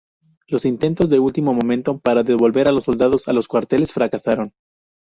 Los 0.47 0.65
intentos 0.65 1.11
de 1.11 1.19
último 1.19 1.53
momento 1.53 1.99
para 1.99 2.23
devolver 2.23 2.67
a 2.67 2.71
los 2.71 2.85
soldados 2.85 3.27
a 3.27 3.33
los 3.33 3.47
cuarteles 3.47 3.93
fracasaron. 3.93 4.51